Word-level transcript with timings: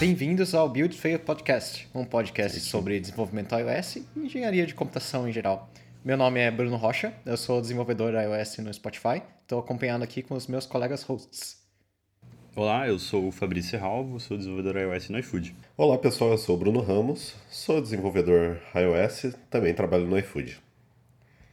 Bem-vindos 0.00 0.54
ao 0.54 0.68
Build 0.68 0.96
Fail 0.96 1.18
Podcast, 1.18 1.88
um 1.92 2.04
podcast 2.04 2.60
sobre 2.60 3.00
desenvolvimento 3.00 3.52
iOS 3.56 3.96
e 3.96 4.06
engenharia 4.16 4.64
de 4.64 4.72
computação 4.72 5.28
em 5.28 5.32
geral. 5.32 5.68
Meu 6.04 6.16
nome 6.16 6.38
é 6.38 6.48
Bruno 6.52 6.76
Rocha, 6.76 7.12
eu 7.26 7.36
sou 7.36 7.60
desenvolvedor 7.60 8.14
iOS 8.14 8.58
no 8.58 8.72
Spotify, 8.72 9.20
estou 9.42 9.58
acompanhado 9.58 10.04
aqui 10.04 10.22
com 10.22 10.36
os 10.36 10.46
meus 10.46 10.66
colegas 10.66 11.02
hosts. 11.02 11.60
Olá, 12.54 12.86
eu 12.86 12.96
sou 12.96 13.26
o 13.26 13.32
Fabrício 13.32 13.72
Serralvo, 13.72 14.20
sou 14.20 14.36
desenvolvedor 14.38 14.76
iOS 14.76 15.08
no 15.08 15.18
iFood. 15.18 15.56
Olá 15.76 15.98
pessoal, 15.98 16.30
eu 16.30 16.38
sou 16.38 16.54
o 16.54 16.58
Bruno 16.60 16.80
Ramos, 16.80 17.34
sou 17.50 17.82
desenvolvedor 17.82 18.60
iOS, 18.76 19.34
também 19.50 19.74
trabalho 19.74 20.06
no 20.06 20.16
iFood. 20.16 20.60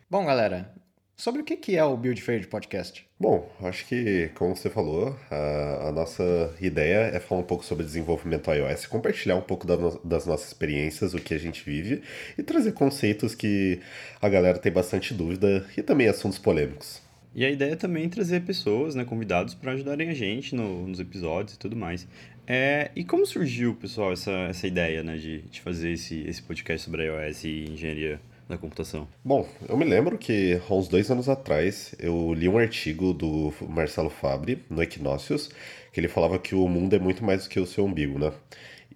Bom, 0.08 0.24
galera, 0.24 0.72
sobre 1.18 1.42
o 1.42 1.46
que 1.46 1.76
é 1.76 1.84
o 1.84 1.96
Build 1.96 2.22
Fair 2.22 2.48
Podcast? 2.48 3.08
Bom, 3.20 3.50
acho 3.62 3.86
que, 3.88 4.30
como 4.36 4.56
você 4.56 4.70
falou, 4.70 5.18
a, 5.32 5.88
a, 5.88 5.92
nossa 5.92 6.54
ideia 6.60 7.12
é 7.14 7.20
falar 7.20 7.42
um 7.42 7.46
pouco 7.46 7.64
sobre 7.64 7.86
desenvolvimento 7.86 8.52
iOS, 8.52 8.86
compartilhar 8.86 9.36
um 9.36 9.42
pouco 9.42 9.66
da 9.66 9.78
no, 9.78 10.00
das 10.04 10.26
nossas 10.26 10.48
experiências, 10.48 11.14
o 11.14 11.20
que 11.20 11.34
a 11.34 11.38
gente 11.38 11.64
vive, 11.64 12.04
e 12.38 12.44
trazer 12.44 12.74
conceitos 12.74 13.34
que 13.34 13.80
a 14.22 14.28
galera 14.28 14.58
tem 14.58 14.72
bastante 14.72 15.14
dúvida 15.14 15.66
e 15.78 15.82
também 15.82 16.08
assuntos 16.08 16.38
polêmicos. 16.38 17.02
E 17.34 17.44
a 17.44 17.50
ideia 17.50 17.74
é 17.74 17.76
também 17.76 18.08
trazer 18.08 18.42
pessoas, 18.42 18.96
né, 18.96 19.04
convidados, 19.04 19.54
para 19.54 19.74
ajudarem 19.74 20.10
a 20.10 20.14
gente 20.14 20.56
no, 20.56 20.88
nos 20.88 21.00
episódios 21.00 21.56
e 21.56 21.60
tudo 21.60 21.76
mais. 21.76 22.08
É, 22.48 22.92
e 22.96 23.04
como 23.04 23.26
surgiu, 23.26 23.76
pessoal, 23.76 24.14
essa, 24.14 24.32
essa 24.50 24.68
ideia 24.68 25.04
né, 25.04 25.18
de, 25.18 25.42
de 25.42 25.62
fazer 25.62 25.92
esse, 25.92 26.22
esse 26.28 26.42
podcast 26.42 26.86
sobre 26.86 27.06
iOS 27.06 27.44
e 27.44 27.66
engenharia? 27.72 28.22
Da 28.48 28.58
computação? 28.58 29.08
Bom, 29.24 29.48
eu 29.68 29.76
me 29.76 29.86
lembro 29.86 30.18
que 30.18 30.62
há 30.70 30.74
uns 30.74 30.88
dois 30.88 31.10
anos 31.10 31.28
atrás 31.28 31.96
eu 32.00 32.34
li 32.34 32.48
um 32.48 32.58
artigo 32.58 33.14
do 33.14 33.54
Marcelo 33.68 34.10
Fabre 34.10 34.64
no 34.70 34.82
Equinócios 34.82 35.50
que 35.96 36.02
ele 36.02 36.10
falava 36.10 36.38
que 36.38 36.54
o 36.54 36.68
mundo 36.68 36.94
é 36.94 37.00
muito 37.00 37.24
mais 37.24 37.44
do 37.44 37.50
que 37.50 37.58
o 37.58 37.66
seu 37.66 37.86
umbigo, 37.86 38.20
né? 38.20 38.34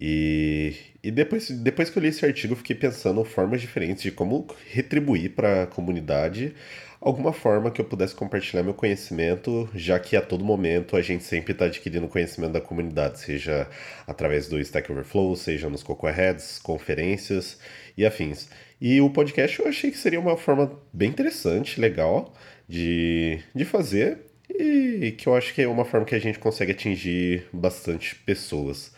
E, 0.00 0.74
e 1.02 1.10
depois, 1.10 1.50
depois 1.50 1.90
que 1.90 1.98
eu 1.98 2.02
li 2.02 2.08
esse 2.08 2.24
artigo, 2.24 2.54
eu 2.54 2.56
fiquei 2.56 2.74
pensando 2.74 3.22
formas 3.24 3.60
diferentes 3.60 4.02
de 4.02 4.10
como 4.10 4.46
retribuir 4.70 5.30
para 5.30 5.64
a 5.64 5.66
comunidade 5.66 6.54
alguma 7.00 7.32
forma 7.32 7.70
que 7.70 7.80
eu 7.80 7.84
pudesse 7.84 8.14
compartilhar 8.14 8.62
meu 8.62 8.74
conhecimento, 8.74 9.68
já 9.74 9.98
que 9.98 10.16
a 10.16 10.20
todo 10.20 10.44
momento 10.44 10.96
a 10.96 11.02
gente 11.02 11.24
sempre 11.24 11.52
está 11.52 11.64
adquirindo 11.64 12.06
conhecimento 12.08 12.52
da 12.52 12.60
comunidade, 12.60 13.20
seja 13.20 13.68
através 14.06 14.48
do 14.48 14.60
Stack 14.60 14.92
Overflow, 14.92 15.34
seja 15.34 15.70
nos 15.70 15.82
Cocoa 15.82 16.10
Heads, 16.10 16.58
conferências 16.58 17.58
e 17.96 18.04
afins. 18.04 18.48
E 18.80 19.00
o 19.00 19.10
podcast 19.10 19.58
eu 19.58 19.68
achei 19.68 19.90
que 19.90 19.98
seria 19.98 20.20
uma 20.20 20.36
forma 20.36 20.78
bem 20.92 21.08
interessante, 21.08 21.80
legal 21.80 22.34
de, 22.68 23.40
de 23.54 23.64
fazer 23.64 24.18
e 24.48 25.12
que 25.12 25.26
eu 25.26 25.34
acho 25.34 25.54
que 25.54 25.62
é 25.62 25.68
uma 25.68 25.84
forma 25.84 26.04
que 26.04 26.14
a 26.14 26.18
gente 26.18 26.38
consegue 26.38 26.72
atingir 26.72 27.46
bastante 27.52 28.14
pessoas. 28.14 28.92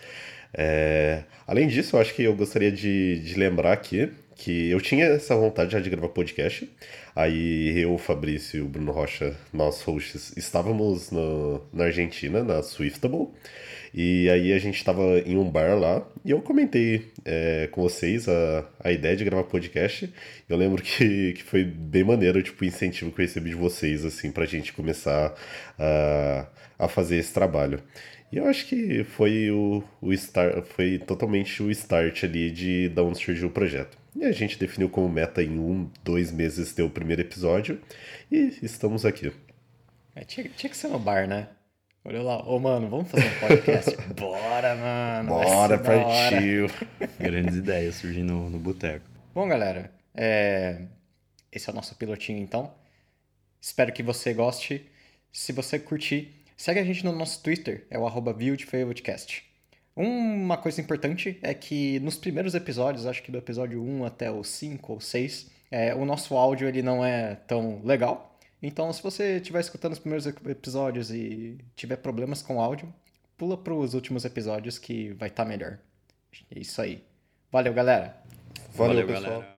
É, 0.55 1.25
além 1.47 1.67
disso, 1.69 1.97
eu 1.97 2.01
acho 2.01 2.15
que 2.15 2.23
eu 2.23 2.35
gostaria 2.37 2.71
de, 2.71 3.21
de 3.21 3.35
lembrar 3.35 3.73
aqui 3.73 4.13
que 4.37 4.71
eu 4.71 4.81
tinha 4.81 5.07
essa 5.07 5.35
vontade 5.37 5.73
já 5.73 5.81
de 5.81 5.91
gravar 5.91 6.09
podcast. 6.09 6.69
Aí 7.15 7.79
eu, 7.81 7.95
o 7.95 7.99
Fabrício 7.99 8.59
e 8.59 8.61
o 8.63 8.69
Bruno 8.69 8.93
Rocha, 8.93 9.37
nós 9.53 9.83
hosts, 9.83 10.37
estávamos 10.37 11.11
no, 11.11 11.63
na 11.73 11.85
Argentina, 11.85 12.43
na 12.43 12.63
Swiftable. 12.63 13.29
E 13.95 14.31
aí 14.31 14.53
a 14.53 14.59
gente 14.59 14.77
estava 14.77 15.19
em 15.21 15.37
um 15.37 15.49
bar 15.51 15.79
lá 15.79 16.07
e 16.25 16.31
eu 16.31 16.41
comentei 16.41 17.13
é, 17.27 17.69
com 17.71 17.83
vocês 17.83 18.27
a, 18.27 18.65
a 18.83 18.91
ideia 18.91 19.15
de 19.15 19.25
gravar 19.25 19.45
podcast. 19.45 20.13
Eu 20.49 20.57
lembro 20.57 20.83
que, 20.83 21.35
que 21.35 21.43
foi 21.43 21.65
bem 21.65 22.03
maneiro 22.05 22.43
tipo, 22.43 22.65
o 22.65 22.67
incentivo 22.67 23.13
que 23.13 23.21
eu 23.21 23.27
recebi 23.27 23.51
de 23.51 23.57
vocês, 23.57 24.05
assim, 24.05 24.31
pra 24.31 24.47
gente 24.47 24.73
começar 24.73 25.35
a, 25.79 26.47
a 26.79 26.89
fazer 26.89 27.19
esse 27.19 27.35
trabalho. 27.35 27.83
E 28.33 28.39
eu 28.39 28.47
acho 28.47 28.67
que 28.67 29.05
foi 29.05 29.51
o, 29.51 29.85
o 30.01 30.11
start, 30.15 30.65
foi 30.65 30.99
totalmente 30.99 31.63
o 31.63 31.71
start 31.71 32.25
ali 32.25 32.51
de 32.51 32.89
da 32.89 33.03
onde 33.03 33.19
surgiu 33.23 33.49
o 33.49 33.51
projeto. 33.51 34.02
E 34.23 34.25
a 34.25 34.31
gente 34.31 34.57
definiu 34.57 34.89
como 34.89 35.09
meta 35.09 35.43
em 35.43 35.59
um, 35.59 35.91
dois 36.05 36.31
meses 36.31 36.73
ter 36.73 36.85
o 36.85 36.89
primeiro 36.89 37.23
episódio. 37.23 37.83
E 38.31 38.57
estamos 38.63 39.05
aqui. 39.05 39.33
É, 40.15 40.23
tinha, 40.23 40.49
tinha 40.49 40.71
que 40.71 40.77
ser 40.77 40.87
no 40.87 40.99
bar, 41.01 41.27
né? 41.27 41.49
Olha 42.05 42.23
lá, 42.23 42.41
ô 42.49 42.57
mano, 42.61 42.89
vamos 42.89 43.11
fazer 43.11 43.27
um 43.27 43.49
podcast? 43.49 43.97
Bora, 44.15 44.77
mano! 44.77 45.29
Bora, 45.29 45.77
partiu! 45.77 46.69
Grandes 47.19 47.57
ideias 47.57 47.97
surgindo 47.97 48.33
no, 48.33 48.51
no 48.51 48.61
boteco. 48.61 49.05
Bom, 49.35 49.49
galera, 49.49 49.93
é... 50.15 50.83
esse 51.51 51.69
é 51.69 51.73
o 51.73 51.75
nosso 51.75 51.97
pilotinho 51.97 52.39
então. 52.39 52.73
Espero 53.61 53.93
que 53.93 54.05
você 54.05 54.33
goste. 54.33 54.89
Se 55.33 55.51
você 55.51 55.81
curtir, 55.81 56.45
segue 56.57 56.79
a 56.79 56.85
gente 56.85 57.05
no 57.05 57.11
nosso 57.11 57.43
Twitter, 57.43 57.89
é 57.91 57.99
o 57.99 58.07
arroba 58.07 58.33
uma 59.95 60.57
coisa 60.57 60.81
importante 60.81 61.39
é 61.43 61.53
que 61.53 62.01
nos 62.01 62.17
primeiros 62.17 62.55
episódios, 62.55 63.07
acho 63.07 63.23
que 63.23 63.31
do 63.31 63.39
episódio 63.39 63.83
1 63.83 64.05
até 64.05 64.31
o 64.31 64.43
5 64.43 64.93
ou 64.93 65.01
6, 65.01 65.51
é, 65.71 65.95
o 65.95 66.05
nosso 66.05 66.37
áudio 66.37 66.69
ele 66.69 66.83
não 66.83 67.05
é 67.05 67.35
tão 67.47 67.81
legal. 67.85 68.39
Então, 68.63 68.93
se 68.93 69.03
você 69.03 69.37
estiver 69.37 69.61
escutando 69.61 69.93
os 69.93 69.99
primeiros 69.99 70.27
episódios 70.27 71.11
e 71.11 71.59
tiver 71.75 71.97
problemas 71.97 72.43
com 72.43 72.57
o 72.57 72.61
áudio, 72.61 72.93
pula 73.37 73.57
para 73.57 73.75
os 73.75 73.93
últimos 73.93 74.25
episódios 74.25 74.79
que 74.79 75.13
vai 75.15 75.29
estar 75.29 75.45
tá 75.45 75.49
melhor. 75.49 75.79
É 76.51 76.59
isso 76.59 76.81
aí. 76.81 77.03
Valeu, 77.51 77.75
galera. 77.75 78.17
Valeu, 78.75 78.95
Valeu 78.95 79.07
pessoal. 79.07 79.31
Galera. 79.31 79.49